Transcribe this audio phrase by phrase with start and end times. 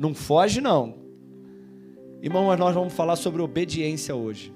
[0.00, 0.94] Não foge, não.
[2.22, 4.50] Irmão, mas nós vamos falar sobre obediência hoje.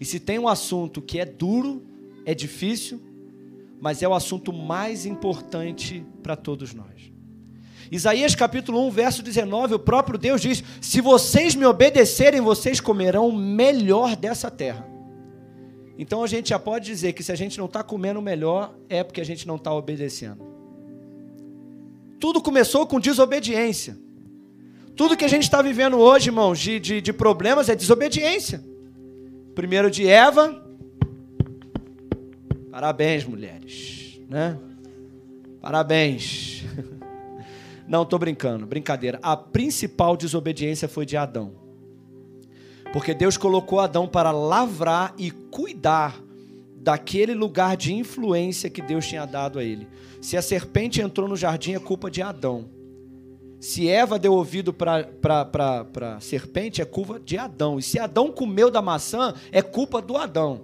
[0.00, 1.80] E se tem um assunto que é duro,
[2.26, 3.00] é difícil,
[3.80, 7.12] mas é o assunto mais importante para todos nós.
[7.88, 13.28] Isaías capítulo 1, verso 19, o próprio Deus diz: Se vocês me obedecerem, vocês comerão
[13.28, 14.88] o melhor dessa terra.
[15.96, 18.74] Então a gente já pode dizer que se a gente não está comendo o melhor,
[18.88, 20.49] é porque a gente não está obedecendo.
[22.20, 23.98] Tudo começou com desobediência.
[24.94, 28.62] Tudo que a gente está vivendo hoje, irmãos, de, de, de problemas é desobediência.
[29.54, 30.62] Primeiro de Eva.
[32.70, 34.20] Parabéns, mulheres.
[34.28, 34.58] Né?
[35.62, 36.62] Parabéns.
[37.88, 39.18] Não, estou brincando, brincadeira.
[39.22, 41.52] A principal desobediência foi de Adão.
[42.92, 46.20] Porque Deus colocou Adão para lavrar e cuidar
[46.80, 49.86] daquele lugar de influência que Deus tinha dado a ele.
[50.20, 52.70] Se a serpente entrou no jardim, é culpa de Adão.
[53.60, 55.06] Se Eva deu ouvido para
[56.16, 57.78] a serpente, é culpa de Adão.
[57.78, 60.62] E se Adão comeu da maçã, é culpa do Adão.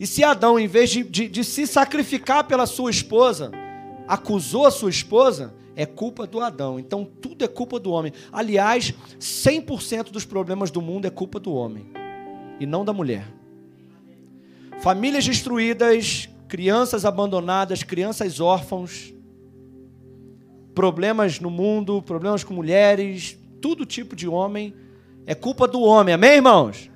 [0.00, 3.52] E se Adão, em vez de, de, de se sacrificar pela sua esposa,
[4.08, 6.80] acusou a sua esposa, é culpa do Adão.
[6.80, 8.12] Então tudo é culpa do homem.
[8.32, 11.92] Aliás, 100% dos problemas do mundo é culpa do homem
[12.58, 13.28] e não da mulher.
[14.84, 19.14] Famílias destruídas, crianças abandonadas, crianças órfãos,
[20.74, 24.76] problemas no mundo, problemas com mulheres, todo tipo de homem
[25.26, 26.12] é culpa do homem.
[26.12, 26.90] Amém, irmãos?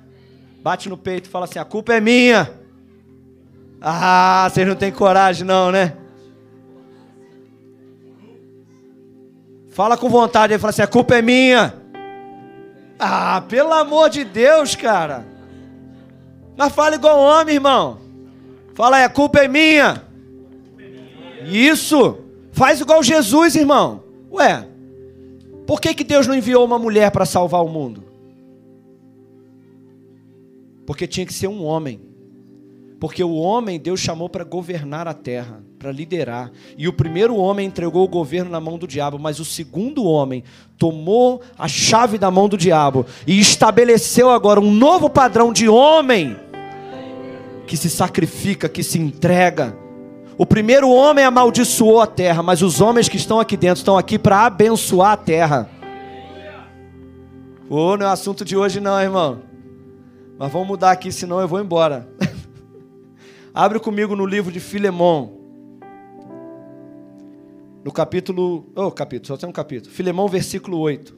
[0.61, 2.53] Bate no peito e fala assim: a culpa é minha.
[3.81, 5.97] Ah, vocês não têm coragem, não, né?
[9.71, 11.73] Fala com vontade aí, fala assim: a culpa é minha.
[12.99, 15.38] Ah, pelo amor de Deus, cara.
[16.59, 17.99] Mas fala igual homem, irmão.
[18.73, 20.03] Fala aí, a culpa é minha.
[21.49, 22.17] Isso.
[22.51, 24.03] Faz igual Jesus, irmão.
[24.29, 24.67] Ué,
[25.65, 28.03] por que, que Deus não enviou uma mulher para salvar o mundo?
[30.85, 32.01] Porque tinha que ser um homem.
[32.99, 36.51] Porque o homem Deus chamou para governar a terra, para liderar.
[36.77, 40.43] E o primeiro homem entregou o governo na mão do diabo, mas o segundo homem
[40.77, 46.48] tomou a chave da mão do diabo e estabeleceu agora um novo padrão de homem
[47.69, 49.77] que se sacrifica, que se entrega.
[50.35, 54.17] O primeiro homem amaldiçoou a terra, mas os homens que estão aqui dentro estão aqui
[54.17, 55.69] para abençoar a terra.
[57.69, 59.43] Ô, não é assunto de hoje não, irmão.
[60.39, 62.09] Mas vamos mudar aqui, senão eu vou embora.
[63.53, 65.37] Abre comigo no livro de Filemão.
[67.83, 68.67] No capítulo.
[68.75, 69.93] Oh, capítulo, só tem um capítulo.
[69.93, 71.15] Filemão, versículo 8.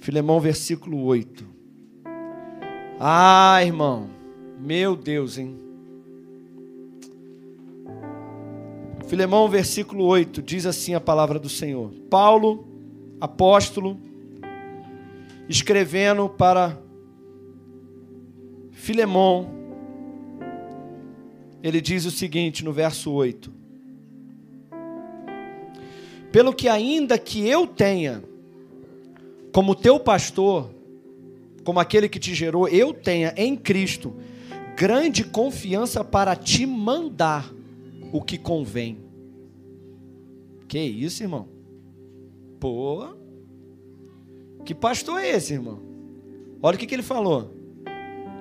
[0.00, 1.46] Filemão, versículo 8.
[2.98, 4.13] Ah, irmão.
[4.64, 5.58] Meu Deus, hein?
[9.06, 11.92] Filemão, versículo 8, diz assim a palavra do Senhor.
[12.08, 12.66] Paulo,
[13.20, 14.00] apóstolo,
[15.50, 16.80] escrevendo para
[18.70, 19.50] Filemão,
[21.62, 23.52] ele diz o seguinte no verso 8:
[26.32, 28.24] Pelo que ainda que eu tenha,
[29.52, 30.70] como teu pastor,
[31.64, 34.14] como aquele que te gerou, eu tenha em Cristo
[34.76, 37.52] grande confiança para te mandar
[38.12, 38.98] o que convém.
[40.68, 41.48] Que isso, irmão?
[42.58, 43.08] Pô,
[44.64, 45.80] que pastor é esse, irmão?
[46.62, 47.54] Olha o que, que ele falou.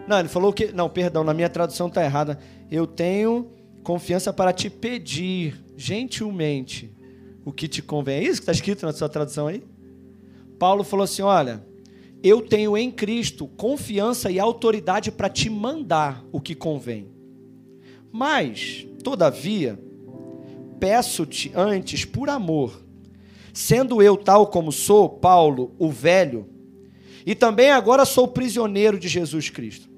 [0.07, 0.71] Não, ele falou que.
[0.71, 2.39] Não, perdão, na minha tradução está errada.
[2.71, 3.51] Eu tenho
[3.83, 6.91] confiança para te pedir gentilmente
[7.45, 8.19] o que te convém.
[8.19, 9.63] É isso que está escrito na sua tradução aí?
[10.57, 11.65] Paulo falou assim: olha,
[12.23, 17.07] eu tenho em Cristo confiança e autoridade para te mandar o que convém.
[18.11, 19.77] Mas, todavia,
[20.79, 22.81] peço-te antes, por amor,
[23.53, 26.47] sendo eu tal como sou, Paulo, o velho,
[27.25, 29.93] e também agora sou prisioneiro de Jesus Cristo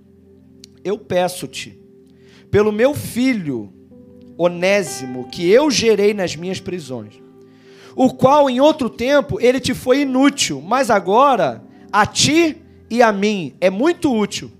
[0.86, 1.78] eu peço-te,
[2.52, 3.74] pelo meu filho
[4.38, 7.16] Onésimo, que eu gerei nas minhas prisões,
[7.96, 11.65] o qual em outro tempo ele te foi inútil, mas agora
[11.96, 12.58] a ti
[12.90, 14.52] e a mim é muito útil.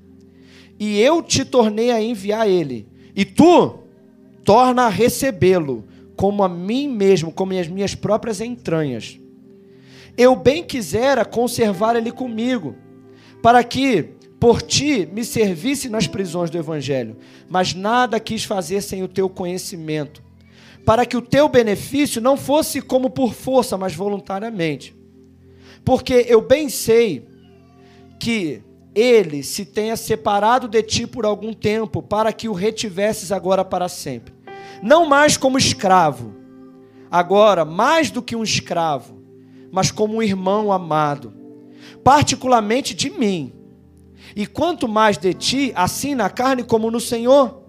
[0.80, 3.80] E eu te tornei a enviar ele, e tu
[4.46, 5.84] torna a recebê-lo
[6.16, 9.20] como a mim mesmo, como as minhas próprias entranhas.
[10.18, 12.74] Eu bem quisera conservar ele comigo,
[13.42, 17.18] para que por ti me servisse nas prisões do Evangelho,
[17.50, 20.24] mas nada quis fazer sem o teu conhecimento,
[20.86, 24.96] para que o teu benefício não fosse como por força, mas voluntariamente.
[25.86, 27.28] Porque eu bem sei
[28.20, 28.64] que
[28.96, 33.88] ele se tenha separado de ti por algum tempo, para que o retivesses agora para
[33.88, 34.34] sempre.
[34.82, 36.34] Não mais como escravo,
[37.12, 39.22] agora mais do que um escravo,
[39.72, 41.34] mas como um irmão amado,
[42.04, 43.54] particularmente de mim.
[44.36, 47.64] E quanto mais de ti, assim na carne como no Senhor.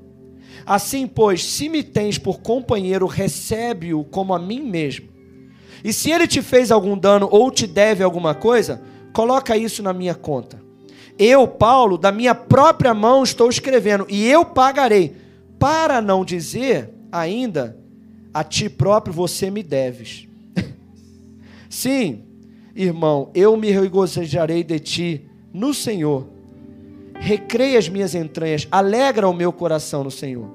[0.65, 5.16] Assim, pois, se me tens por companheiro, recebe-o como a mim mesmo.
[5.87, 9.93] E se ele te fez algum dano ou te deve alguma coisa, coloca isso na
[9.93, 10.61] minha conta.
[11.17, 15.15] Eu, Paulo, da minha própria mão estou escrevendo, e eu pagarei,
[15.61, 17.79] para não dizer ainda,
[18.35, 20.27] a ti próprio você me deves.
[21.71, 22.25] Sim,
[22.75, 26.27] irmão, eu me regozijarei de ti no Senhor.
[27.15, 30.50] Recreia as minhas entranhas, alegra o meu coração no Senhor.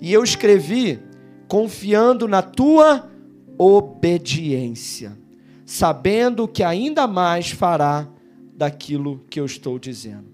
[0.00, 0.98] E eu escrevi
[1.46, 3.14] confiando na tua
[3.58, 5.16] obediência,
[5.64, 8.08] sabendo que ainda mais fará
[8.54, 10.26] daquilo que eu estou dizendo.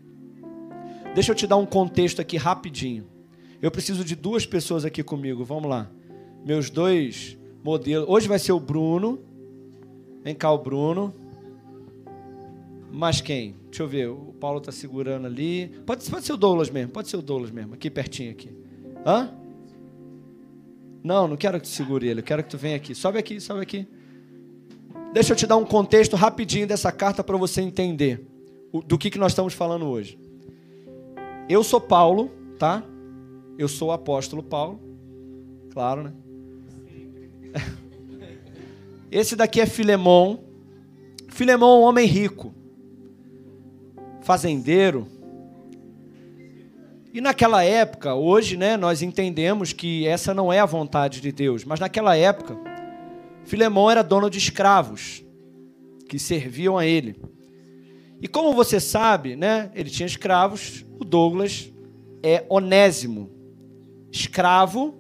[1.15, 3.07] Deixa eu te dar um contexto aqui rapidinho.
[3.61, 5.45] Eu preciso de duas pessoas aqui comigo.
[5.45, 5.91] Vamos lá.
[6.45, 8.09] Meus dois modelos.
[8.09, 9.21] Hoje vai ser o Bruno.
[10.25, 11.15] Vem cá, o Bruno.
[12.91, 13.55] Mas quem?
[13.67, 14.09] Deixa eu ver.
[14.09, 15.69] O Paulo está segurando ali.
[15.87, 16.93] Pode, pode ser o Douglas mesmo.
[16.93, 17.75] Pode ser o Douglas mesmo.
[17.75, 18.51] Aqui pertinho aqui.
[19.07, 19.31] Hã?
[21.03, 22.21] Não, não quero que tu segure ele.
[22.21, 22.95] Eu quero que tu venha aqui.
[22.95, 23.87] Sobe aqui, sobe aqui.
[25.13, 28.27] Deixa eu te dar um contexto rapidinho dessa carta para você entender
[28.87, 30.19] do que, que nós estamos falando hoje.
[31.49, 32.83] Eu sou Paulo, tá?
[33.59, 34.81] Eu sou o apóstolo Paulo.
[35.71, 36.13] Claro, né?
[39.11, 40.45] Esse daqui é Filemão.
[41.29, 42.55] Filemão é um homem rico,
[44.23, 45.07] fazendeiro.
[47.13, 51.63] E naquela época, hoje, né, nós entendemos que essa não é a vontade de Deus,
[51.63, 52.57] mas naquela época,
[53.45, 55.23] Filemão era dono de escravos
[56.09, 57.21] que serviam a ele.
[58.21, 61.71] E como você sabe, né, ele tinha escravos, o Douglas
[62.23, 63.31] é Onésimo,
[64.11, 64.95] escravo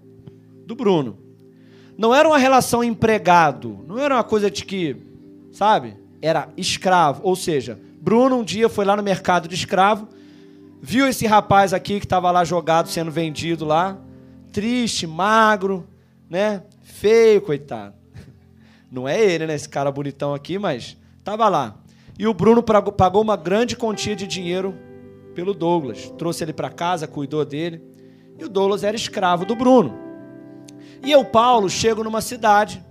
[0.66, 1.18] do Bruno.
[1.96, 4.96] Não era uma relação empregado, não era uma coisa de que,
[5.50, 7.22] sabe, era escravo.
[7.24, 10.08] Ou seja, Bruno um dia foi lá no mercado de escravo,
[10.82, 13.96] viu esse rapaz aqui que estava lá jogado, sendo vendido lá,
[14.50, 15.87] triste, magro,
[16.29, 17.94] né, feio, coitado.
[18.90, 19.55] Não é ele, né?
[19.55, 21.76] Esse cara bonitão aqui, mas tava lá.
[22.19, 24.75] E o Bruno pagou uma grande quantia de dinheiro
[25.37, 26.12] pelo Douglas.
[26.19, 27.81] Trouxe ele para casa, cuidou dele.
[28.38, 29.96] E o Douglas era escravo do Bruno.
[31.02, 32.84] E eu, Paulo, chego numa cidade,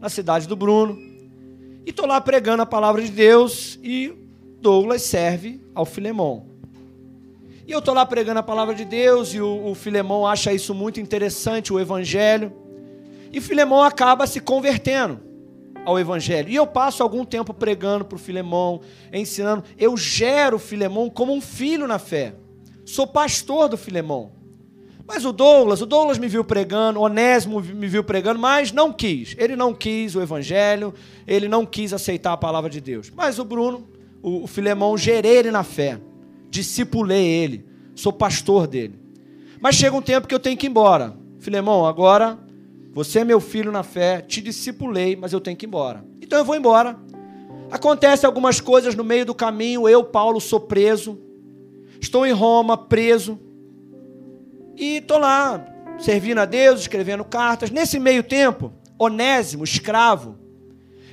[0.00, 0.98] na cidade do Bruno,
[1.86, 4.14] e estou lá pregando a palavra de Deus e
[4.60, 6.57] Douglas serve ao Filemão.
[7.68, 10.74] E eu estou lá pregando a palavra de Deus e o, o Filemão acha isso
[10.74, 12.50] muito interessante, o evangelho.
[13.30, 15.20] E Filemão acaba se convertendo
[15.84, 16.48] ao Evangelho.
[16.48, 18.80] E eu passo algum tempo pregando para o Filemão,
[19.12, 19.64] ensinando.
[19.76, 22.34] Eu gero Filemão como um filho na fé.
[22.86, 24.32] Sou pastor do Filemão.
[25.06, 29.34] Mas o Douglas, o Douglas me viu pregando, Onésimo me viu pregando, mas não quis.
[29.38, 30.92] Ele não quis o Evangelho,
[31.26, 33.10] ele não quis aceitar a palavra de Deus.
[33.14, 33.88] Mas o Bruno,
[34.22, 35.98] o Filemão, gerei ele na fé,
[36.50, 37.64] discipulei ele,
[37.94, 38.98] sou pastor dele.
[39.60, 41.16] Mas chega um tempo que eu tenho que ir embora.
[41.38, 42.38] Filemão, agora
[42.92, 46.04] você é meu filho na fé, te discipulei, mas eu tenho que ir embora.
[46.20, 46.98] Então eu vou embora.
[47.70, 51.18] Acontece algumas coisas no meio do caminho, eu, Paulo, sou preso.
[52.00, 53.38] Estou em Roma, preso.
[54.76, 55.64] E estou lá,
[55.98, 57.70] servindo a Deus, escrevendo cartas.
[57.70, 60.36] Nesse meio tempo, Onésimo, escravo,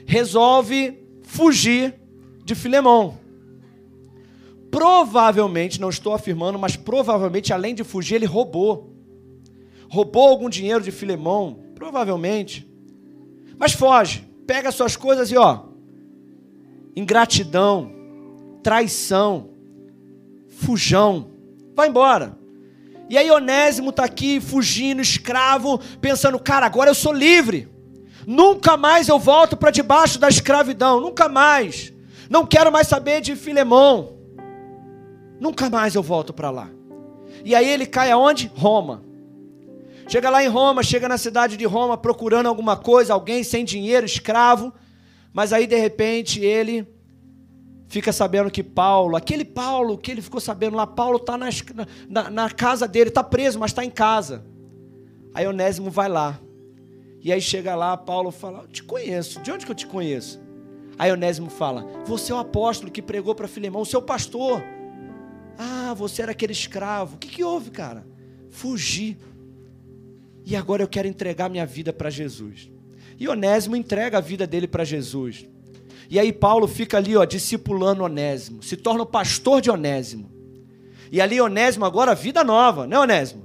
[0.05, 1.95] resolve fugir
[2.43, 3.17] de Filemão.
[4.75, 8.93] Provavelmente, não estou afirmando, mas provavelmente, além de fugir, ele roubou.
[9.87, 12.69] Roubou algum dinheiro de Filemão, Provavelmente.
[13.57, 15.63] Mas foge, pega suas coisas e ó,
[16.93, 17.91] ingratidão,
[18.61, 19.51] traição,
[20.49, 21.29] fujão,
[21.73, 22.37] vai embora.
[23.09, 27.69] E aí Onésimo está aqui fugindo, escravo, pensando, cara, agora eu sou livre.
[28.27, 31.93] Nunca mais eu volto para debaixo da escravidão, nunca mais.
[32.29, 34.14] Não quero mais saber de Filemão.
[35.39, 36.69] Nunca mais eu volto para lá.
[37.43, 38.51] E aí ele cai aonde?
[38.55, 39.03] Roma.
[40.07, 44.05] Chega lá em Roma, chega na cidade de Roma procurando alguma coisa, alguém sem dinheiro,
[44.05, 44.71] escravo.
[45.33, 46.87] Mas aí de repente ele
[47.87, 51.49] fica sabendo que Paulo, aquele Paulo que ele ficou sabendo lá, Paulo está na,
[52.07, 54.45] na, na, casa dele, está preso, mas está em casa.
[55.33, 56.39] Aí Onésimo vai lá.
[57.21, 60.39] E aí chega lá, Paulo fala: Eu te conheço, de onde que eu te conheço?
[60.99, 64.63] Aí Onésimo fala: Você é o apóstolo que pregou para Filemão, seu pastor.
[65.57, 67.15] Ah, você era aquele escravo.
[67.15, 68.05] O que, que houve, cara?
[68.49, 69.17] Fugi
[70.45, 72.69] e agora eu quero entregar minha vida para Jesus.
[73.19, 75.47] E Onésimo entrega a vida dele para Jesus.
[76.07, 80.29] E aí Paulo fica ali, ó, discipulando Onésimo, se torna o pastor de Onésimo.
[81.11, 83.43] E ali Onésimo agora vida nova, né, Onésimo?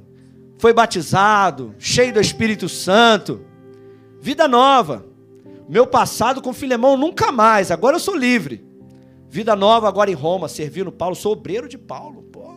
[0.58, 3.42] Foi batizado, cheio do Espírito Santo.
[4.20, 5.06] Vida nova.
[5.66, 7.70] Meu passado com Filemão nunca mais.
[7.70, 8.62] Agora eu sou livre.
[9.30, 11.14] Vida nova agora em Roma, servindo Paulo.
[11.14, 12.24] Sou obreiro de Paulo.
[12.32, 12.56] Pô.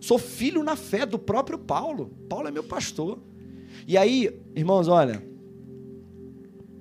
[0.00, 2.10] Sou filho na fé do próprio Paulo.
[2.26, 3.18] Paulo é meu pastor.
[3.86, 5.22] E aí, irmãos, olha.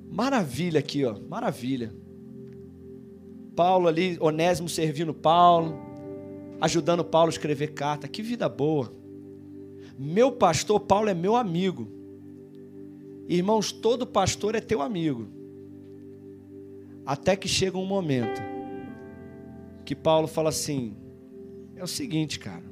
[0.10, 1.20] Maravilha aqui, ó.
[1.28, 1.94] Maravilha.
[3.58, 5.78] Paulo ali, Onésimo servindo Paulo,
[6.62, 8.08] ajudando Paulo a escrever carta.
[8.08, 8.90] Que vida boa.
[9.98, 11.90] Meu pastor Paulo é meu amigo.
[13.28, 15.28] Irmãos, todo pastor é teu amigo.
[17.06, 18.59] Até que chega um momento
[19.90, 20.96] que Paulo fala assim:
[21.76, 22.64] é o seguinte, cara,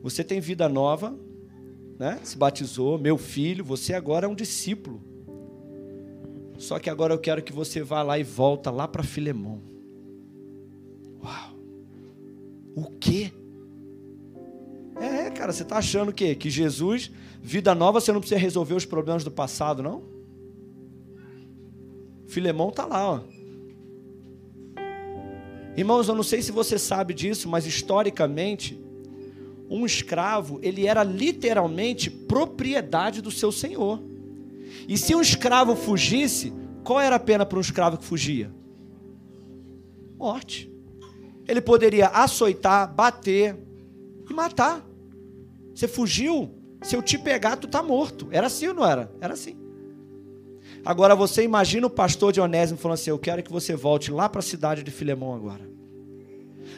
[0.00, 1.18] você tem vida nova,
[1.98, 2.20] né?
[2.22, 5.02] Se batizou, meu filho, você agora é um discípulo.
[6.56, 9.60] Só que agora eu quero que você vá lá e volta lá para Filemão.
[11.24, 11.56] Uau!
[12.76, 13.32] O quê?
[15.00, 16.36] É, cara, você está achando o quê?
[16.36, 17.10] Que Jesus,
[17.42, 20.04] vida nova, você não precisa resolver os problemas do passado, não?
[22.28, 23.41] Filemão está lá, ó.
[25.76, 28.78] Irmãos, eu não sei se você sabe disso, mas historicamente,
[29.70, 34.02] um escravo, ele era literalmente propriedade do seu senhor.
[34.86, 36.52] E se um escravo fugisse,
[36.84, 38.52] qual era a pena para um escravo que fugia?
[40.18, 40.70] Morte.
[41.48, 43.56] Ele poderia açoitar, bater
[44.28, 44.86] e matar.
[45.74, 48.28] Você fugiu, se eu te pegar, tu tá morto.
[48.30, 49.10] Era assim ou não era?
[49.20, 49.56] Era assim.
[50.84, 54.28] Agora você imagina o pastor de Onésimo falando assim: Eu quero que você volte lá
[54.28, 55.70] para a cidade de Filemão agora.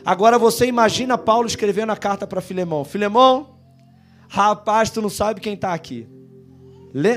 [0.04, 3.56] Agora você imagina Paulo escrevendo a carta para Filemão: Filemão,
[4.28, 6.06] rapaz, tu não sabe quem está aqui.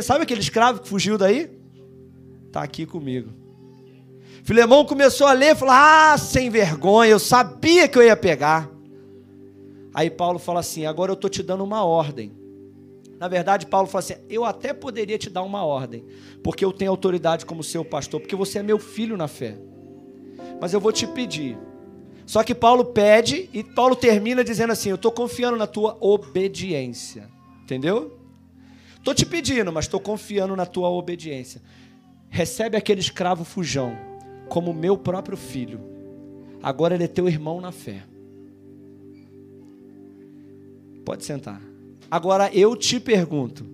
[0.01, 1.51] Sabe aquele escravo que fugiu daí?
[2.47, 3.31] Está aqui comigo.
[4.43, 8.69] Filemão começou a ler e falou: Ah, sem vergonha, eu sabia que eu ia pegar.
[9.93, 12.31] Aí Paulo fala assim: Agora eu estou te dando uma ordem.
[13.19, 16.05] Na verdade, Paulo fala assim: Eu até poderia te dar uma ordem,
[16.43, 19.57] porque eu tenho autoridade como seu pastor, porque você é meu filho na fé.
[20.61, 21.57] Mas eu vou te pedir.
[22.25, 27.29] Só que Paulo pede e Paulo termina dizendo assim: Eu estou confiando na tua obediência.
[27.63, 28.17] Entendeu?
[28.97, 31.61] Estou te pedindo, mas estou confiando na tua obediência.
[32.29, 33.97] Recebe aquele escravo fujão
[34.49, 35.79] como meu próprio filho.
[36.61, 38.03] Agora ele é teu irmão na fé.
[41.05, 41.61] Pode sentar.
[42.09, 43.65] Agora eu te pergunto: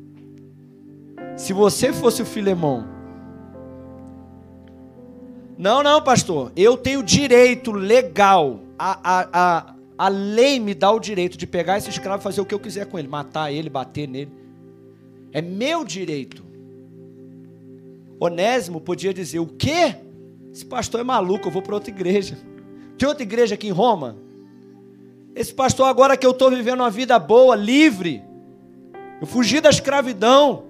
[1.37, 2.87] se você fosse o Filemão,
[5.57, 10.99] não, não, pastor, eu tenho direito legal, a, a, a, a lei me dá o
[10.99, 13.69] direito de pegar esse escravo e fazer o que eu quiser com ele, matar ele,
[13.69, 14.31] bater nele.
[15.31, 16.43] É meu direito.
[18.19, 19.95] Onésimo podia dizer: o quê?
[20.51, 22.37] Esse pastor é maluco, eu vou para outra igreja.
[22.97, 24.17] Tem outra igreja aqui em Roma?
[25.35, 28.23] Esse pastor, agora que eu estou vivendo uma vida boa, livre,
[29.19, 30.65] eu fugi da escravidão.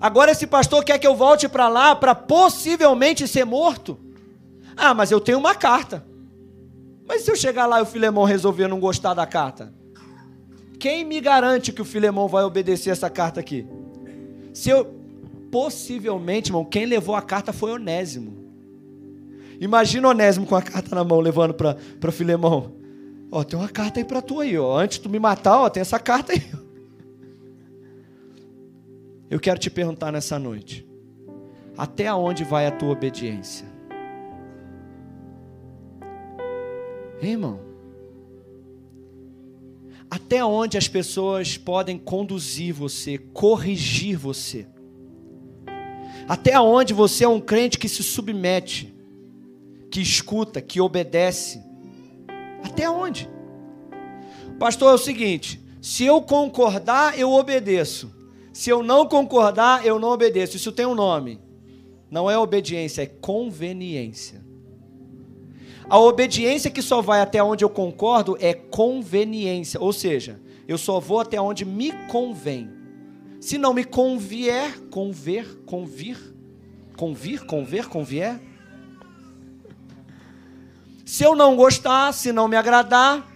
[0.00, 3.98] Agora esse pastor quer que eu volte para lá para possivelmente ser morto.
[4.76, 6.04] Ah, mas eu tenho uma carta.
[7.06, 9.72] Mas se eu chegar lá e o Filemão resolver não gostar da carta?
[10.78, 13.66] Quem me garante que o Filemão vai obedecer essa carta aqui?
[14.52, 14.94] Se eu
[15.50, 18.44] possivelmente, irmão, quem levou a carta foi Onésimo.
[19.60, 22.73] Imagina Onésimo com a carta na mão levando para Filemão.
[23.34, 24.78] Ó, tem uma carta aí para tu aí, ó.
[24.78, 26.40] Antes de tu me matar, ó, tem essa carta aí.
[29.28, 30.86] Eu quero te perguntar nessa noite:
[31.76, 33.66] até onde vai a tua obediência?
[37.20, 37.58] Hein, irmão?
[40.08, 44.64] Até onde as pessoas podem conduzir você, corrigir você?
[46.28, 48.94] Até onde você é um crente que se submete,
[49.90, 51.73] que escuta, que obedece?
[52.74, 53.30] Até onde?
[54.58, 58.12] Pastor, é o seguinte: se eu concordar, eu obedeço.
[58.52, 60.56] Se eu não concordar, eu não obedeço.
[60.56, 61.40] Isso tem um nome.
[62.10, 64.44] Não é obediência, é conveniência.
[65.88, 70.98] A obediência que só vai até onde eu concordo é conveniência, ou seja, eu só
[70.98, 72.68] vou até onde me convém.
[73.40, 76.18] Se não me convier, conver, convir,
[76.96, 78.40] convir, conver, convier,
[81.04, 83.26] se eu não gostar, se não me agradar,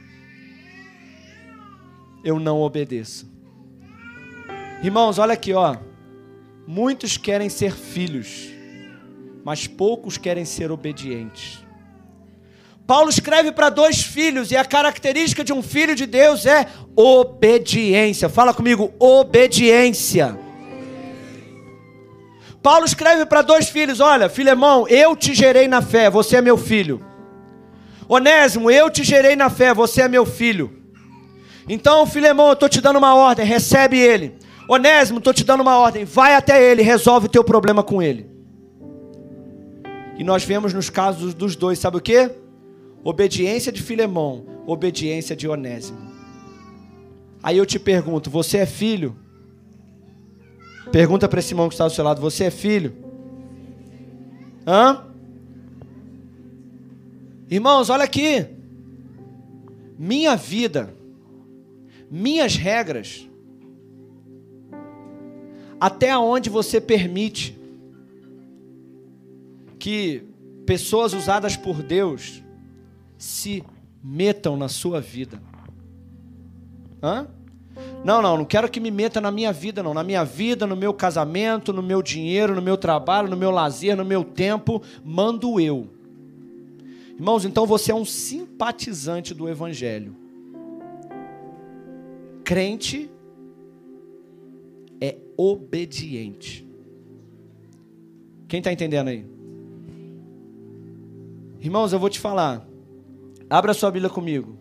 [2.25, 3.31] eu não obedeço.
[4.83, 5.77] Irmãos, olha aqui, ó.
[6.67, 8.49] Muitos querem ser filhos,
[9.45, 11.65] mas poucos querem ser obedientes.
[12.87, 18.31] Paulo escreve para dois filhos, e a característica de um filho de Deus é obediência.
[18.31, 20.39] Fala comigo, obediência.
[22.63, 26.57] Paulo escreve para dois filhos: Olha, Filemão, eu te gerei na fé, você é meu
[26.57, 27.05] filho.
[28.09, 30.73] Onésimo, eu te gerei na fé, você é meu filho.
[31.69, 34.35] Então, Filemão, eu estou te dando uma ordem, recebe ele.
[34.67, 38.29] Onésimo, estou te dando uma ordem, vai até ele, resolve o teu problema com ele.
[40.17, 42.31] E nós vemos nos casos dos dois, sabe o que?
[43.05, 46.09] Obediência de Filemão, obediência de Onésimo.
[47.43, 49.17] Aí eu te pergunto: você é filho?
[50.91, 52.95] Pergunta para esse irmão que está do seu lado: você é filho?
[54.67, 55.05] Hã?
[57.51, 58.47] Irmãos, olha aqui.
[59.99, 60.95] Minha vida,
[62.11, 63.29] minhas regras,
[65.81, 67.59] até onde você permite
[69.79, 70.23] que
[70.67, 72.43] pessoas usadas por Deus
[73.17, 73.65] se
[74.05, 75.41] metam na sua vida.
[77.03, 77.27] Hã?
[78.05, 79.95] Não, não, não quero que me meta na minha vida, não.
[79.95, 83.97] Na minha vida, no meu casamento, no meu dinheiro, no meu trabalho, no meu lazer,
[83.97, 85.98] no meu tempo, mando eu.
[87.19, 90.15] Irmãos, então você é um simpatizante do Evangelho.
[92.45, 93.11] Crente
[95.01, 96.65] é obediente.
[98.47, 99.27] Quem está entendendo aí?
[101.61, 102.65] Irmãos, eu vou te falar.
[103.51, 104.57] Abra sua Bíblia comigo.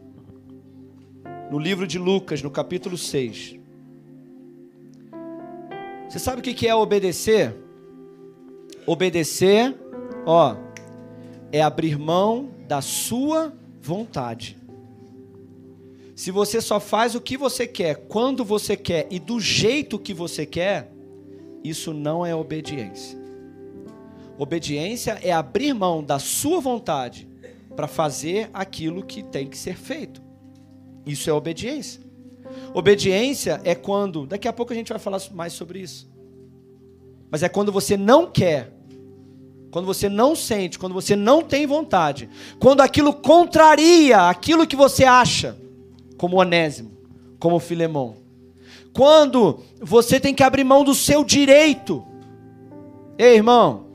[1.52, 3.56] No livro de Lucas, no capítulo 6.
[6.10, 7.56] Você sabe o que é obedecer?
[8.88, 9.78] Obedecer,
[10.26, 10.67] ó,
[11.52, 14.58] é abrir mão da sua vontade.
[16.16, 20.14] Se você só faz o que você quer, quando você quer e do jeito que
[20.14, 20.92] você quer,
[21.64, 23.18] isso não é obediência.
[24.38, 27.28] Obediência é abrir mão da sua vontade
[27.76, 30.22] para fazer aquilo que tem que ser feito.
[31.06, 32.02] Isso é obediência.
[32.74, 36.10] Obediência é quando, daqui a pouco a gente vai falar mais sobre isso.
[37.30, 38.74] Mas é quando você não quer,
[39.72, 45.04] quando você não sente, quando você não tem vontade, quando aquilo contraria aquilo que você
[45.04, 45.58] acha,
[46.18, 46.92] como Onésimo,
[47.40, 48.18] como Filemão.
[48.94, 52.04] Quando você tem que abrir mão do seu direito.
[53.18, 53.86] Ei, irmão,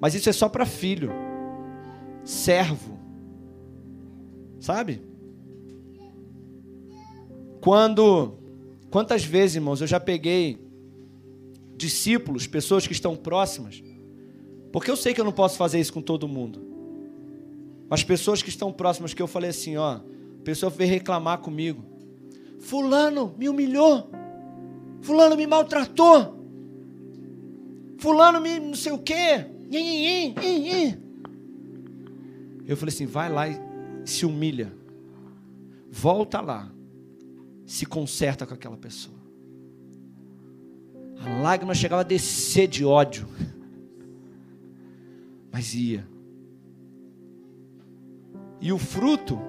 [0.00, 1.12] mas isso é só para filho,
[2.24, 2.96] servo.
[4.60, 5.02] Sabe?
[7.60, 8.34] Quando
[8.90, 10.58] quantas vezes, irmãos, eu já peguei
[11.76, 13.82] discípulos, pessoas que estão próximas,
[14.72, 16.60] porque eu sei que eu não posso fazer isso com todo mundo.
[17.88, 20.02] Mas pessoas que estão próximas que eu falei assim, ó, a
[20.44, 21.84] pessoa veio reclamar comigo.
[22.58, 24.10] Fulano me humilhou.
[25.02, 26.36] Fulano me maltratou.
[27.98, 29.46] Fulano me não sei o quê.
[32.66, 33.60] Eu falei assim: vai lá e
[34.04, 34.72] se humilha.
[35.90, 36.70] Volta lá.
[37.64, 39.16] Se conserta com aquela pessoa.
[41.18, 43.28] A lágrima chegava a descer de ódio.
[45.56, 46.06] Mas ia.
[48.60, 49.40] E o fruto,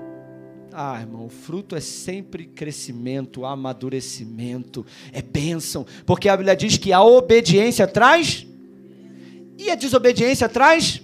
[0.72, 6.94] ah, irmão, o fruto é sempre crescimento, amadurecimento, é bênção, porque a Bíblia diz que
[6.94, 8.48] a obediência traz
[9.58, 11.02] e a desobediência traz?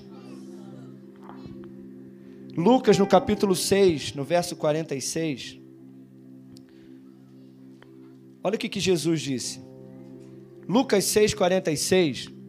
[2.56, 5.60] Lucas, no capítulo 6, no verso 46.
[8.42, 9.60] Olha o que, que Jesus disse.
[10.66, 12.42] Lucas 6, 46.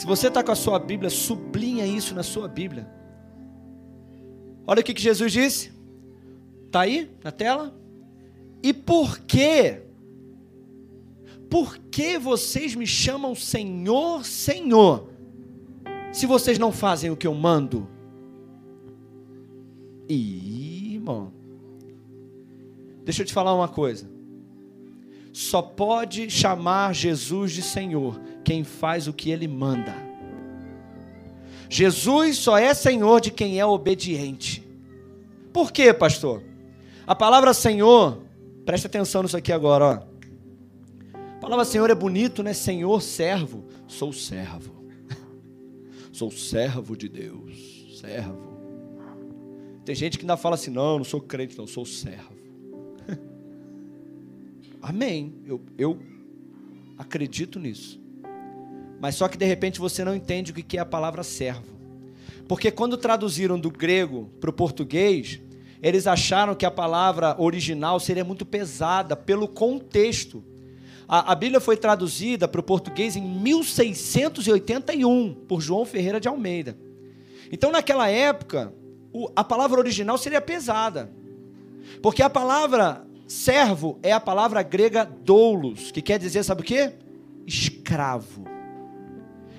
[0.00, 2.90] Se você está com a sua Bíblia, sublinha isso na sua Bíblia.
[4.66, 5.72] Olha o que, que Jesus disse.
[6.64, 7.78] Está aí na tela?
[8.62, 9.82] E por quê?
[11.50, 15.10] Por que vocês me chamam Senhor, Senhor?
[16.14, 17.86] se vocês não fazem o que eu mando?
[20.08, 21.30] Ih, irmão.
[23.04, 24.10] Deixa eu te falar uma coisa.
[25.30, 29.94] Só pode chamar Jesus de Senhor quem faz o que ele manda.
[31.68, 34.66] Jesus só é Senhor de quem é obediente.
[35.52, 36.42] Por quê, pastor?
[37.06, 38.22] A palavra Senhor,
[38.64, 40.10] preste atenção nisso aqui agora, ó.
[41.14, 42.52] A palavra Senhor é bonito, né?
[42.52, 43.64] Senhor, servo.
[43.86, 44.84] Sou servo.
[46.12, 48.50] Sou servo de Deus, servo.
[49.84, 52.32] Tem gente que ainda fala assim: não, não sou crente, não, sou servo.
[54.82, 55.34] Amém.
[55.46, 55.98] Eu, eu
[56.98, 57.99] acredito nisso.
[59.00, 61.80] Mas só que de repente você não entende o que é a palavra servo.
[62.46, 65.40] Porque quando traduziram do grego para o português,
[65.82, 70.44] eles acharam que a palavra original seria muito pesada pelo contexto.
[71.08, 76.76] A, a Bíblia foi traduzida para o português em 1681 por João Ferreira de Almeida.
[77.50, 78.72] Então, naquela época,
[79.12, 81.10] o, a palavra original seria pesada.
[82.02, 86.92] Porque a palavra servo é a palavra grega doulos, que quer dizer, sabe o quê?
[87.46, 88.49] Escravo.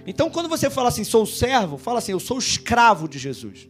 [0.06, 3.70] Então, quando você fala assim, sou servo, fala assim, eu sou escravo de Jesus.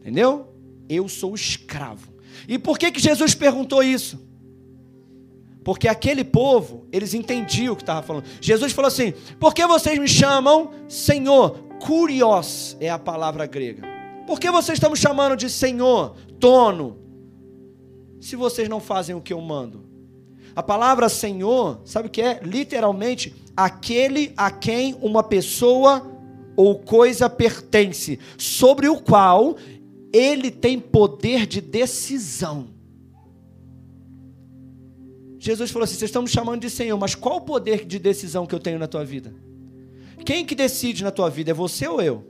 [0.00, 0.52] Entendeu?
[0.88, 2.12] Eu sou escravo.
[2.48, 4.18] E por que, que Jesus perguntou isso?
[5.62, 8.24] Porque aquele povo, eles entendiam o que estava falando.
[8.40, 11.58] Jesus falou assim: Por que vocês me chamam Senhor?
[11.80, 13.86] Curios é a palavra grega.
[14.26, 16.98] Por que vocês estão me chamando de Senhor, dono?
[18.20, 19.88] Se vocês não fazem o que eu mando.
[20.54, 22.40] A palavra Senhor, sabe o que é?
[22.42, 26.06] Literalmente, aquele a quem uma pessoa
[26.56, 29.56] ou coisa pertence, sobre o qual
[30.12, 32.68] ele tem poder de decisão.
[35.38, 38.46] Jesus falou assim: vocês estão me chamando de Senhor, mas qual o poder de decisão
[38.46, 39.34] que eu tenho na tua vida?
[40.24, 41.50] Quem que decide na tua vida?
[41.50, 42.24] É você ou eu?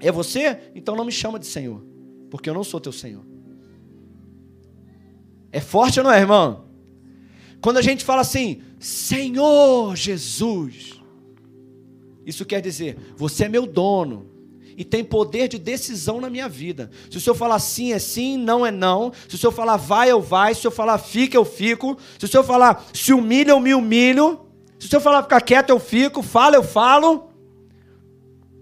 [0.00, 0.58] É você?
[0.74, 1.84] Então não me chama de Senhor,
[2.30, 3.24] porque eu não sou teu Senhor.
[5.52, 6.64] É forte ou não é, irmão?
[7.60, 11.00] Quando a gente fala assim, Senhor Jesus,
[12.24, 14.36] isso quer dizer, você é meu dono,
[14.76, 16.90] e tem poder de decisão na minha vida.
[17.10, 19.10] Se o senhor falar sim, é sim, não é não.
[19.26, 20.52] Se o senhor falar vai, eu vai.
[20.52, 21.96] Se o senhor falar fica, eu fico.
[22.18, 24.40] Se o senhor falar se humilha, eu me humilho.
[24.78, 26.22] Se o senhor falar ficar quieto, eu fico.
[26.22, 27.30] Fala, eu falo.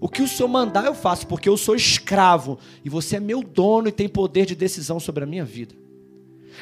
[0.00, 2.59] O que o senhor mandar, eu faço, porque eu sou escravo.
[2.85, 5.74] E você é meu dono e tem poder de decisão sobre a minha vida.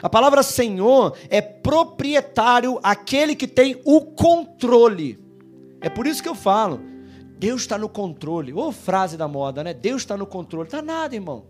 [0.00, 5.18] A palavra Senhor é proprietário, aquele que tem o controle.
[5.80, 6.80] É por isso que eu falo.
[7.38, 8.52] Deus está no controle.
[8.52, 9.74] Ô frase da moda, né?
[9.74, 10.68] Deus está no controle.
[10.68, 11.46] Está nada, irmão.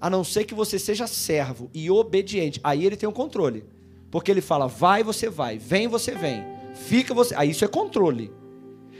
[0.00, 2.58] A não ser que você seja servo e obediente.
[2.64, 3.64] Aí ele tem o controle.
[4.10, 5.58] Porque ele fala, vai, você vai.
[5.58, 6.42] Vem, você vem.
[6.74, 7.34] Fica, você.
[7.34, 8.32] Aí isso é controle.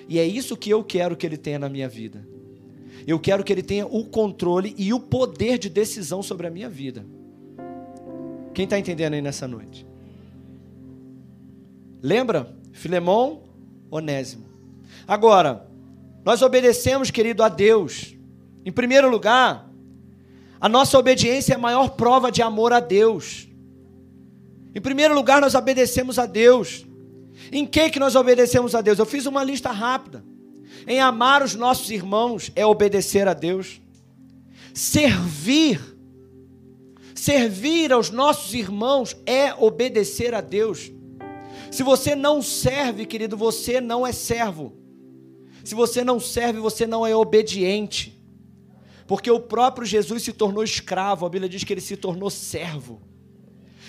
[0.07, 2.29] E é isso que eu quero que ele tenha na minha vida.
[3.07, 6.69] Eu quero que ele tenha o controle e o poder de decisão sobre a minha
[6.69, 7.07] vida.
[8.55, 9.87] Quem está entendendo aí nessa noite?
[12.03, 12.55] Lembra?
[12.73, 13.43] Filemão,
[13.91, 14.47] Onésimo.
[15.07, 15.67] Agora,
[16.25, 18.17] nós obedecemos, querido, a Deus.
[18.65, 19.71] Em primeiro lugar,
[20.61, 23.49] a nossa obediência é a maior prova de amor a Deus.
[24.75, 26.87] Em primeiro lugar, nós obedecemos a Deus.
[27.51, 28.99] Em que que nós obedecemos a Deus?
[28.99, 30.25] Eu fiz uma lista rápida.
[30.87, 33.81] Em amar os nossos irmãos é obedecer a Deus.
[34.73, 35.81] Servir
[37.21, 40.91] servir aos nossos irmãos é obedecer a Deus.
[41.71, 44.73] Se você não serve, querido, você não é servo.
[45.63, 48.19] Se você não serve, você não é obediente.
[49.07, 53.03] Porque o próprio Jesus se tornou escravo, a Bíblia diz que ele se tornou servo.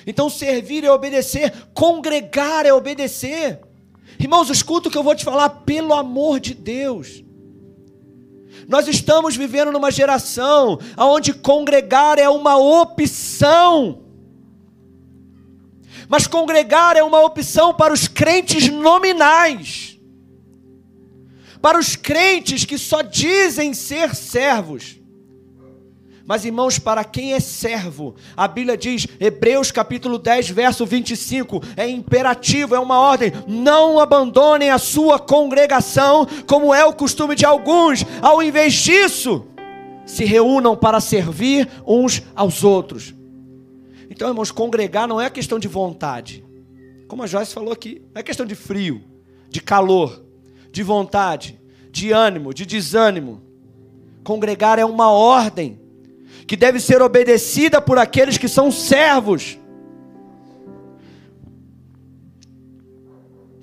[0.05, 3.61] Então, servir é obedecer, congregar é obedecer.
[4.19, 7.23] Irmãos, escuta o que eu vou te falar, pelo amor de Deus.
[8.67, 14.03] Nós estamos vivendo numa geração onde congregar é uma opção.
[16.07, 19.91] Mas congregar é uma opção para os crentes nominais
[21.61, 24.99] para os crentes que só dizem ser servos.
[26.25, 31.87] Mas irmãos, para quem é servo, a Bíblia diz, Hebreus capítulo 10, verso 25, é
[31.87, 38.05] imperativo, é uma ordem: não abandonem a sua congregação, como é o costume de alguns,
[38.21, 39.45] ao invés disso,
[40.05, 43.13] se reúnam para servir uns aos outros.
[44.09, 46.45] Então, irmãos, congregar não é questão de vontade,
[47.07, 49.01] como a Joyce falou aqui, não é questão de frio,
[49.49, 50.23] de calor
[50.71, 51.59] de vontade,
[51.91, 53.41] de ânimo, de desânimo.
[54.23, 55.80] Congregar é uma ordem
[56.51, 59.57] que deve ser obedecida por aqueles que são servos.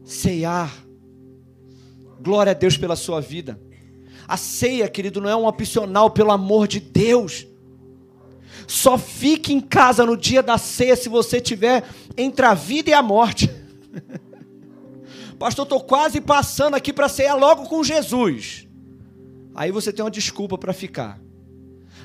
[0.03, 0.73] Ceiar.
[2.19, 3.61] Glória a Deus pela sua vida.
[4.27, 7.47] A ceia, querido, não é um opcional, pelo amor de Deus.
[8.67, 11.85] Só fique em casa no dia da ceia se você tiver
[12.17, 13.51] entre a vida e a morte.
[15.39, 18.67] Pastor, estou quase passando aqui para cear logo com Jesus.
[19.55, 21.28] Aí você tem uma desculpa para ficar.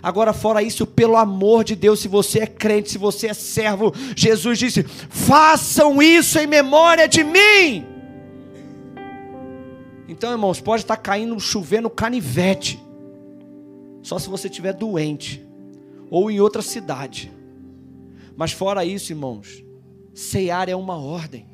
[0.03, 3.93] Agora, fora isso, pelo amor de Deus, se você é crente, se você é servo,
[4.17, 7.85] Jesus disse: façam isso em memória de mim.
[10.09, 12.83] Então, irmãos, pode estar caindo, chovendo canivete,
[14.01, 15.41] só se você estiver doente
[16.11, 17.31] ou em outra cidade.
[18.35, 19.63] Mas fora isso, irmãos,
[20.13, 21.47] cear é uma ordem.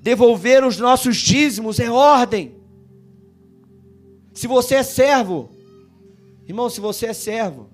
[0.00, 2.56] Devolver os nossos dízimos é ordem.
[4.32, 5.48] Se você é servo,
[6.48, 7.70] irmão, se você é servo,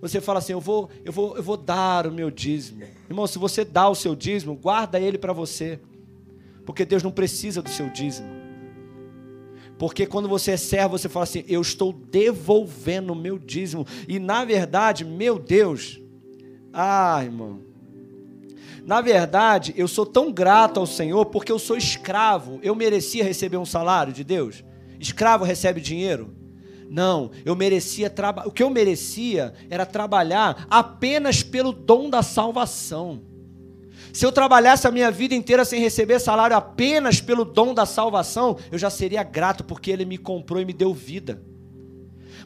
[0.00, 2.82] você fala assim: eu vou, eu vou, eu vou dar o meu dízimo.
[3.08, 5.78] Irmão, se você dá o seu dízimo, guarda ele para você,
[6.64, 8.28] porque Deus não precisa do seu dízimo.
[9.78, 13.86] Porque quando você é servo, você fala assim: eu estou devolvendo o meu dízimo.
[14.08, 16.00] E na verdade, meu Deus,
[16.72, 17.60] ah, irmão,
[18.84, 22.58] na verdade, eu sou tão grato ao Senhor porque eu sou escravo.
[22.62, 24.64] Eu merecia receber um salário de Deus?
[24.98, 26.34] Escravo recebe dinheiro?
[26.90, 28.48] Não, eu merecia trabalhar.
[28.48, 33.22] O que eu merecia era trabalhar apenas pelo dom da salvação.
[34.12, 38.58] Se eu trabalhasse a minha vida inteira sem receber salário apenas pelo dom da salvação,
[38.72, 41.40] eu já seria grato porque Ele me comprou e me deu vida.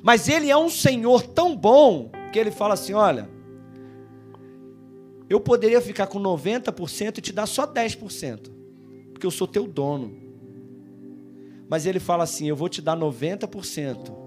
[0.02, 3.30] Mas Ele é um Senhor tão bom que Ele fala assim: olha,
[5.26, 8.50] eu poderia ficar com 90% e te dar só 10%,
[9.10, 10.14] porque eu sou teu dono.
[11.66, 14.23] Mas Ele fala assim: eu vou te dar 90%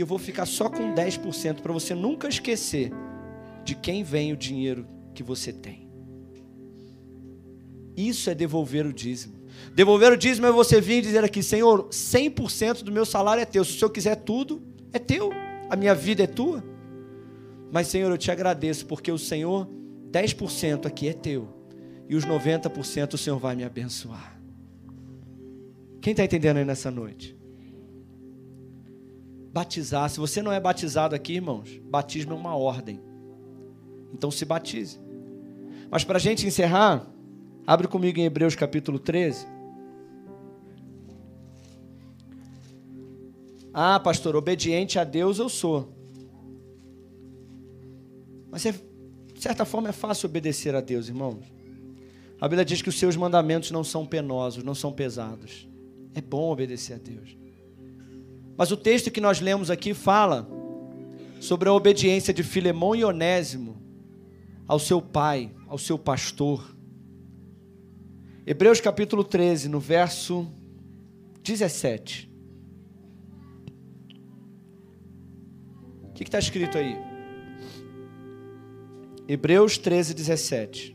[0.00, 2.90] e eu vou ficar só com 10% para você nunca esquecer
[3.62, 5.90] de quem vem o dinheiro que você tem.
[7.94, 9.34] Isso é devolver o dízimo.
[9.74, 13.44] Devolver o dízimo é você vir e dizer aqui, Senhor, 100% do meu salário é
[13.44, 13.62] teu.
[13.62, 15.32] Se o Senhor quiser tudo, é teu.
[15.68, 16.64] A minha vida é tua.
[17.70, 19.68] Mas, Senhor, eu te agradeço, porque o Senhor,
[20.10, 21.46] 10% aqui é teu.
[22.08, 24.40] E os 90% o Senhor vai me abençoar.
[26.00, 27.38] Quem está entendendo aí nessa noite?
[29.52, 30.08] Batizar.
[30.08, 33.00] Se você não é batizado aqui, irmãos, batismo é uma ordem.
[34.12, 34.98] Então se batize.
[35.90, 37.10] Mas para a gente encerrar,
[37.70, 39.46] Abre comigo em Hebreus capítulo 13.
[43.72, 45.94] Ah, pastor, obediente a Deus eu sou.
[48.50, 51.44] Mas, é, de certa forma, é fácil obedecer a Deus, irmãos.
[52.40, 55.68] A Bíblia diz que os seus mandamentos não são penosos, não são pesados.
[56.12, 57.36] É bom obedecer a Deus.
[58.60, 60.46] Mas o texto que nós lemos aqui fala
[61.40, 63.80] sobre a obediência de Filemão e Onésimo
[64.68, 66.76] ao seu pai, ao seu pastor.
[68.46, 70.46] Hebreus capítulo 13, no verso
[71.42, 72.30] 17.
[76.10, 76.98] O que está escrito aí?
[79.26, 80.94] Hebreus 13, 17.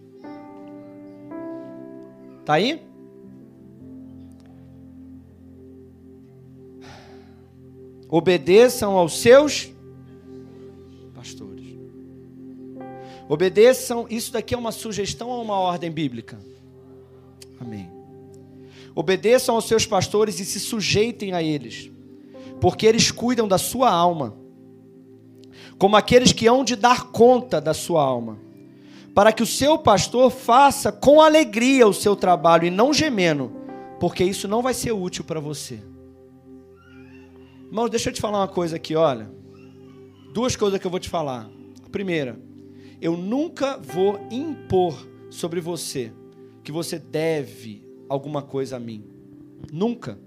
[2.41, 2.85] Está aí?
[8.09, 9.71] Obedeçam aos seus
[11.13, 11.65] pastores.
[13.27, 16.37] Obedeçam, isso daqui é uma sugestão ou uma ordem bíblica?
[17.59, 17.89] Amém.
[18.93, 21.89] Obedeçam aos seus pastores e se sujeitem a eles,
[22.61, 24.35] porque eles cuidam da sua alma,
[25.77, 28.37] como aqueles que hão de dar conta da sua alma,
[29.13, 33.51] para que o seu pastor faça com alegria o seu trabalho e não gemendo,
[33.99, 35.81] porque isso não vai ser útil para você.
[37.67, 39.29] Irmãos, deixa eu te falar uma coisa aqui, olha.
[40.33, 41.49] Duas coisas que eu vou te falar.
[41.85, 42.39] A primeira,
[43.01, 46.11] eu nunca vou impor sobre você
[46.63, 49.03] que você deve alguma coisa a mim.
[49.71, 50.19] Nunca.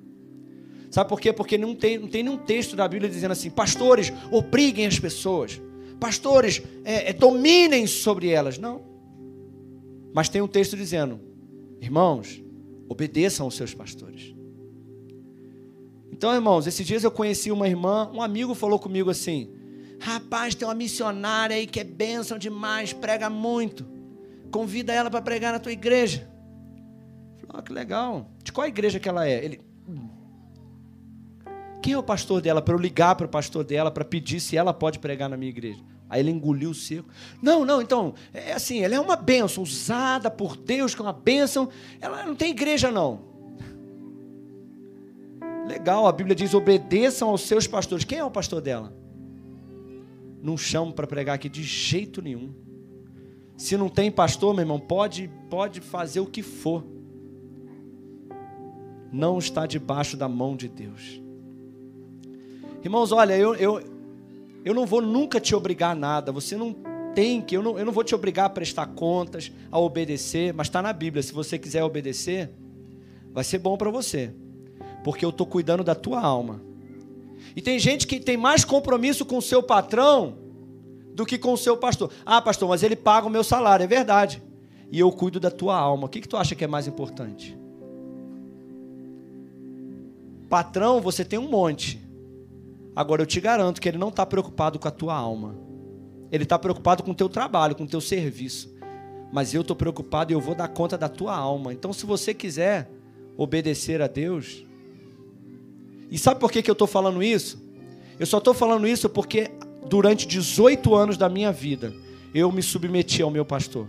[0.90, 1.32] Sabe por quê?
[1.32, 5.60] Porque não tem, não tem nenhum texto da Bíblia dizendo assim: pastores, obriguem as pessoas.
[6.00, 8.58] Pastores, é, é, dominem sobre elas.
[8.58, 8.82] Não.
[10.14, 11.20] Mas tem um texto dizendo:
[11.80, 12.42] irmãos,
[12.88, 14.34] obedeçam aos seus pastores.
[16.18, 19.50] Então, irmãos, esses dias eu conheci uma irmã, um amigo falou comigo assim:
[19.98, 23.96] rapaz, tem uma missionária aí que é bênção demais, prega muito
[24.50, 26.28] convida ela para pregar na tua igreja.
[27.36, 28.30] Falei, ah, que legal.
[28.42, 29.44] De qual igreja que ela é?
[29.44, 29.60] Ele.
[29.88, 30.08] Hum.
[31.82, 32.60] Quem é o pastor dela?
[32.60, 35.50] Para eu ligar para o pastor dela para pedir se ela pode pregar na minha
[35.50, 35.82] igreja.
[36.10, 37.08] Aí ele engoliu o seco.
[37.42, 41.12] Não, não, então, é assim, ela é uma bênção, usada por Deus, que é uma
[41.12, 41.68] bênção.
[42.00, 43.20] Ela não tem igreja, não.
[45.78, 48.04] Legal, a Bíblia diz: obedeçam aos seus pastores.
[48.04, 48.92] Quem é o pastor dela?
[50.42, 52.52] Não chamo para pregar aqui de jeito nenhum.
[53.56, 56.84] Se não tem pastor, meu irmão, pode, pode fazer o que for.
[59.12, 61.22] Não está debaixo da mão de Deus.
[62.82, 63.80] Irmãos, olha, eu, eu,
[64.64, 66.32] eu não vou nunca te obrigar a nada.
[66.32, 66.74] Você não
[67.14, 70.66] tem que, eu não, eu não vou te obrigar a prestar contas, a obedecer, mas
[70.66, 71.22] está na Bíblia.
[71.22, 72.50] Se você quiser obedecer,
[73.32, 74.34] vai ser bom para você,
[75.02, 76.60] porque eu estou cuidando da tua alma.
[77.54, 80.38] E tem gente que tem mais compromisso com o seu patrão
[81.14, 82.10] do que com o seu pastor.
[82.24, 84.42] Ah, pastor, mas ele paga o meu salário, é verdade.
[84.90, 86.06] E eu cuido da tua alma.
[86.06, 87.58] O que, que tu acha que é mais importante?
[90.48, 92.00] Patrão, você tem um monte.
[92.94, 95.54] Agora eu te garanto que ele não está preocupado com a tua alma.
[96.30, 98.74] Ele está preocupado com o teu trabalho, com o teu serviço.
[99.32, 101.72] Mas eu estou preocupado e eu vou dar conta da tua alma.
[101.72, 102.90] Então, se você quiser
[103.38, 104.66] obedecer a Deus.
[106.10, 107.60] E sabe por que, que eu estou falando isso?
[108.18, 109.50] Eu só estou falando isso porque
[109.88, 111.92] durante 18 anos da minha vida,
[112.34, 113.86] eu me submeti ao meu pastor.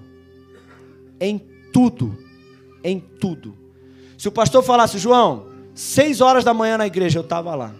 [1.19, 1.41] Em
[1.73, 2.17] tudo.
[2.83, 3.55] Em tudo.
[4.17, 7.73] Se o pastor falasse, João, seis horas da manhã na igreja, eu estava lá.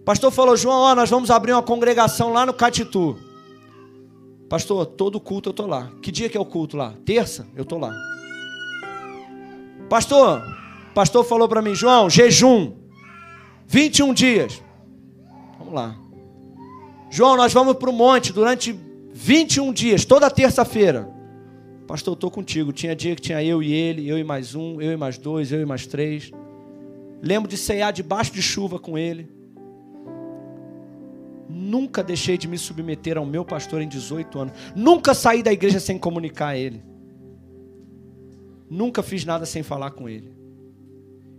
[0.00, 3.18] O pastor falou, João, ó, nós vamos abrir uma congregação lá no Catitu.
[4.48, 5.90] Pastor, todo culto eu estou lá.
[6.00, 6.94] Que dia que é o culto lá?
[7.04, 7.46] Terça?
[7.54, 7.94] Eu estou lá.
[9.90, 10.42] Pastor,
[10.94, 12.72] pastor falou para mim, João, jejum.
[13.68, 14.62] 21 dias.
[15.58, 15.96] Vamos lá.
[17.10, 18.72] João, nós vamos para o monte durante
[19.12, 21.08] 21 dias, toda terça-feira.
[21.86, 22.72] Pastor, eu estou contigo.
[22.72, 25.52] Tinha dia que tinha eu e ele, eu e mais um, eu e mais dois,
[25.52, 26.30] eu e mais três.
[27.22, 29.28] Lembro de ceiar debaixo de chuva com ele.
[31.48, 34.54] Nunca deixei de me submeter ao meu pastor em 18 anos.
[34.74, 36.82] Nunca saí da igreja sem comunicar a ele.
[38.70, 40.37] Nunca fiz nada sem falar com ele.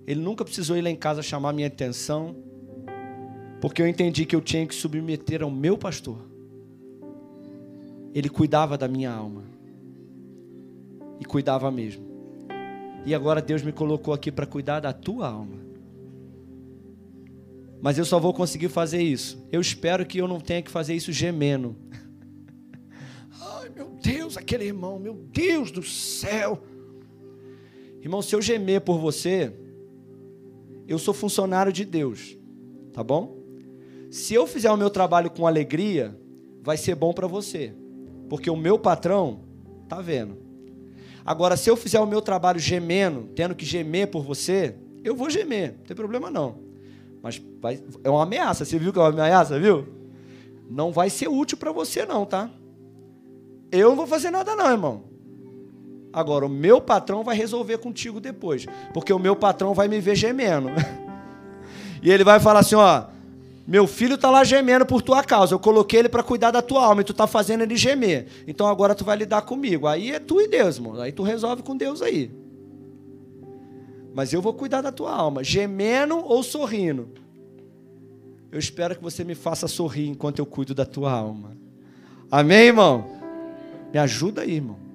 [0.10, 2.36] Ele nunca precisou ir lá em casa chamar minha atenção,
[3.62, 6.18] porque eu entendi que eu tinha que submeter ao meu pastor.
[8.12, 9.44] Ele cuidava da minha alma.
[11.20, 12.04] E cuidava mesmo.
[13.06, 15.60] E agora Deus me colocou aqui para cuidar da tua alma.
[17.80, 19.48] Mas eu só vou conseguir fazer isso.
[19.52, 21.76] Eu espero que eu não tenha que fazer isso gemendo.
[23.40, 26.64] Ai, meu Deus, aquele irmão, meu Deus do céu.
[28.02, 29.69] Irmão, se eu gemer por você,
[30.90, 32.36] eu sou funcionário de Deus,
[32.92, 33.38] tá bom?
[34.10, 36.20] Se eu fizer o meu trabalho com alegria,
[36.64, 37.74] vai ser bom para você,
[38.28, 39.42] porque o meu patrão
[39.88, 40.38] tá vendo.
[41.24, 45.30] Agora, se eu fizer o meu trabalho gemendo, tendo que gemer por você, eu vou
[45.30, 46.58] gemer, não tem problema não.
[47.22, 49.88] Mas vai, é uma ameaça, você viu que é uma ameaça, viu?
[50.68, 52.50] Não vai ser útil para você não, tá?
[53.72, 55.09] Eu não vou fazer nada não, irmão.
[56.12, 60.16] Agora, o meu patrão vai resolver contigo depois, porque o meu patrão vai me ver
[60.16, 60.70] gemendo.
[62.02, 63.06] e ele vai falar assim, ó,
[63.70, 65.54] meu filho está lá gemendo por tua causa.
[65.54, 68.26] Eu coloquei ele para cuidar da tua alma e tu está fazendo ele gemer.
[68.48, 69.86] Então agora tu vai lidar comigo.
[69.86, 71.00] Aí é tu e Deus, irmão.
[71.00, 72.32] Aí tu resolve com Deus aí.
[74.12, 77.10] Mas eu vou cuidar da tua alma, gemendo ou sorrindo.
[78.52, 81.56] Eu espero que você me faça sorrir enquanto eu cuido da tua alma.
[82.32, 83.06] Amém, irmão?
[83.94, 84.89] Me ajuda aí, irmão.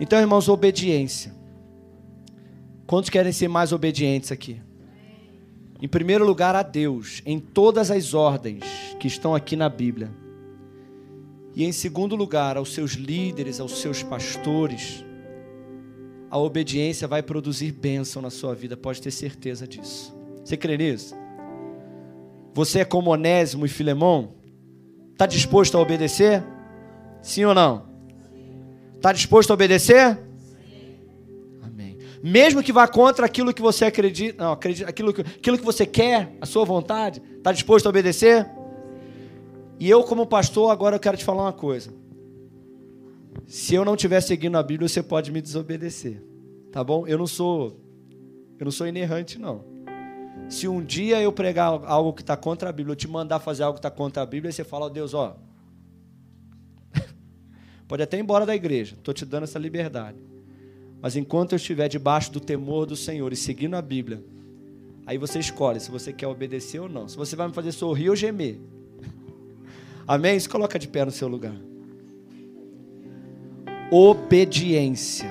[0.00, 1.32] Então, irmãos, obediência.
[2.86, 4.60] Quantos querem ser mais obedientes aqui?
[5.80, 8.64] Em primeiro lugar, a Deus, em todas as ordens
[8.98, 10.10] que estão aqui na Bíblia.
[11.54, 15.04] E em segundo lugar, aos seus líderes, aos seus pastores.
[16.30, 20.16] A obediência vai produzir bênção na sua vida, pode ter certeza disso.
[20.42, 21.14] Você crê nisso?
[22.54, 24.34] Você é como Onésimo e Filemão?
[25.12, 26.42] Está disposto a obedecer?
[27.20, 27.89] Sim ou não?
[29.00, 30.18] Está disposto a obedecer?
[30.36, 30.98] Sim.
[31.62, 31.96] Amém.
[32.22, 35.86] Mesmo que vá contra aquilo que você acredita, não, acredita aquilo, que, aquilo que você
[35.86, 38.46] quer, a sua vontade, está disposto a obedecer?
[39.78, 41.90] E eu, como pastor, agora eu quero te falar uma coisa.
[43.46, 46.22] Se eu não estiver seguindo a Bíblia, você pode me desobedecer.
[46.70, 47.06] Tá bom?
[47.06, 47.80] Eu não sou
[48.58, 49.64] eu não sou inerrante, não.
[50.46, 53.62] Se um dia eu pregar algo que está contra a Bíblia, eu te mandar fazer
[53.62, 55.38] algo que está contra a Bíblia, e você fala, oh, Deus, ó,
[57.90, 60.16] Pode até ir embora da igreja, estou te dando essa liberdade.
[61.02, 64.22] Mas enquanto eu estiver debaixo do temor do Senhor e seguindo a Bíblia,
[65.04, 67.08] aí você escolhe se você quer obedecer ou não.
[67.08, 68.60] Se você vai me fazer sorrir ou gemer.
[70.06, 70.38] Amém?
[70.38, 71.56] Se coloca de pé no seu lugar.
[73.90, 75.28] Obediência.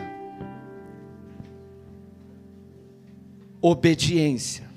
[3.61, 4.67] Obediência.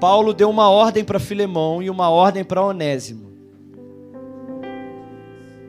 [0.00, 3.31] Paulo deu uma ordem para Filemão e uma ordem para Onésimo.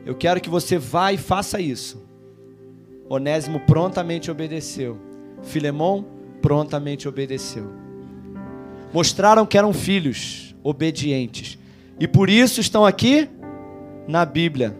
[0.04, 2.02] Eu quero que você vá e faça isso.
[3.08, 4.98] Onésimo prontamente obedeceu.
[5.42, 6.04] Filemão
[6.42, 7.70] prontamente obedeceu.
[8.92, 11.58] Mostraram que eram filhos obedientes.
[11.98, 13.28] E por isso estão aqui
[14.06, 14.76] na Bíblia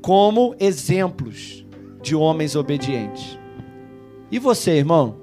[0.00, 1.64] como exemplos
[2.02, 3.38] de homens obedientes.
[4.30, 5.16] E você, irmão?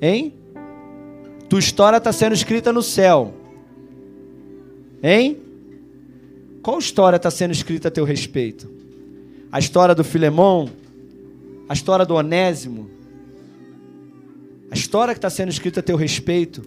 [0.00, 0.34] Hein?
[1.48, 3.34] Tua história está sendo escrita no céu.
[5.02, 5.38] Hein?
[6.66, 8.68] Qual história está sendo escrita a teu respeito?
[9.52, 10.68] A história do Filemão?
[11.68, 12.90] A história do Onésimo?
[14.68, 16.64] A história que está sendo escrita a teu respeito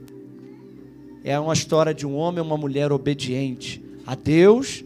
[1.21, 4.85] é uma história de um homem e uma mulher obediente a Deus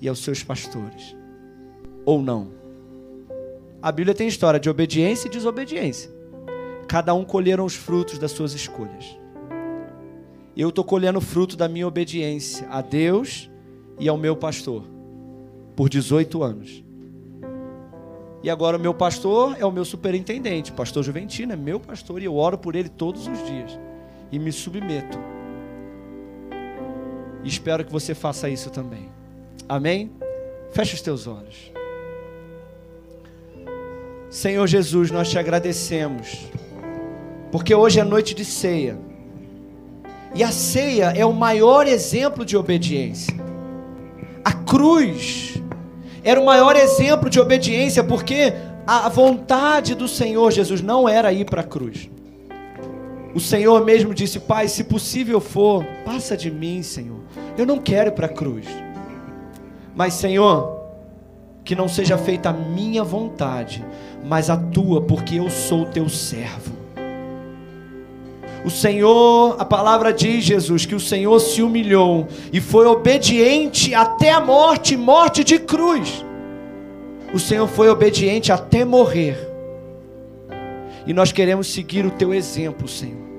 [0.00, 1.16] e aos seus pastores.
[2.04, 2.52] Ou não?
[3.82, 6.08] A Bíblia tem história de obediência e desobediência.
[6.86, 9.18] Cada um colheram os frutos das suas escolhas.
[10.56, 13.50] Eu estou colhendo o fruto da minha obediência a Deus
[13.98, 14.84] e ao meu pastor
[15.76, 16.84] por 18 anos.
[18.42, 22.24] E agora o meu pastor é o meu superintendente, pastor Juventino é meu pastor e
[22.24, 23.78] eu oro por ele todos os dias
[24.32, 25.18] e me submeto.
[27.44, 29.08] E espero que você faça isso também.
[29.68, 30.10] Amém?
[30.72, 31.72] Feche os teus olhos.
[34.28, 36.48] Senhor Jesus, nós te agradecemos,
[37.50, 38.98] porque hoje é noite de ceia.
[40.34, 43.41] E a ceia é o maior exemplo de obediência.
[44.44, 45.62] A cruz
[46.24, 48.52] era o maior exemplo de obediência, porque
[48.86, 52.10] a vontade do Senhor Jesus não era ir para a cruz.
[53.34, 57.20] O Senhor mesmo disse: Pai, se possível for, passa de mim, Senhor.
[57.56, 58.66] Eu não quero ir para a cruz.
[59.94, 60.80] Mas, Senhor,
[61.64, 63.84] que não seja feita a minha vontade,
[64.24, 66.81] mas a tua, porque eu sou teu servo.
[68.64, 74.30] O Senhor, a palavra diz, Jesus, que o Senhor se humilhou e foi obediente até
[74.30, 76.24] a morte morte de cruz.
[77.34, 79.36] O Senhor foi obediente até morrer.
[81.04, 83.32] E nós queremos seguir o teu exemplo, Senhor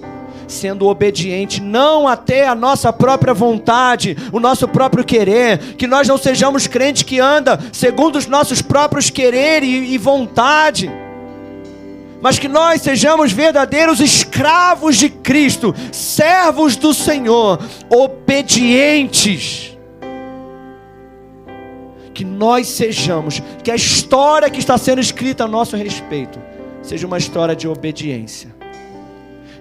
[0.46, 6.18] sendo obediente, não até a nossa própria vontade, o nosso próprio querer, que nós não
[6.18, 10.92] sejamos crentes que anda segundo os nossos próprios querer e, e vontade,
[12.24, 17.60] mas que nós sejamos verdadeiros escravos de Cristo, servos do Senhor,
[17.90, 19.78] obedientes.
[22.14, 26.40] Que nós sejamos, que a história que está sendo escrita a nosso respeito
[26.82, 28.54] seja uma história de obediência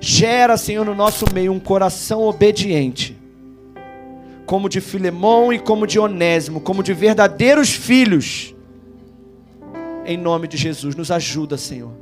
[0.05, 3.17] Gera, Senhor, no nosso meio um coração obediente,
[4.45, 8.53] como de Filemão e como de Onésimo, como de verdadeiros filhos.
[10.05, 11.93] Em nome de Jesus, nos ajuda, Senhor,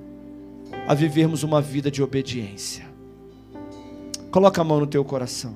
[0.91, 2.85] a vivermos uma vida de obediência.
[4.33, 5.55] Coloca a mão no teu coração.